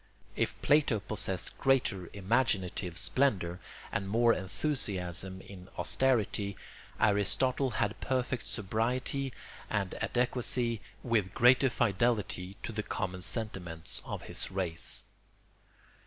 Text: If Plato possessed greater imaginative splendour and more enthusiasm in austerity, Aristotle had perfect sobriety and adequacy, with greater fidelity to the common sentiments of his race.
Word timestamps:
If 0.35 0.59
Plato 0.63 0.99
possessed 0.99 1.59
greater 1.59 2.09
imaginative 2.11 2.97
splendour 2.97 3.59
and 3.91 4.09
more 4.09 4.33
enthusiasm 4.33 5.41
in 5.41 5.69
austerity, 5.77 6.57
Aristotle 6.99 7.69
had 7.69 7.99
perfect 8.01 8.47
sobriety 8.47 9.31
and 9.69 9.93
adequacy, 10.01 10.81
with 11.03 11.35
greater 11.35 11.69
fidelity 11.69 12.57
to 12.63 12.71
the 12.71 12.81
common 12.81 13.21
sentiments 13.21 14.01
of 14.03 14.23
his 14.23 14.49
race. 14.49 15.05